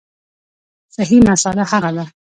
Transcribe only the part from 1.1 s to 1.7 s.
مسأله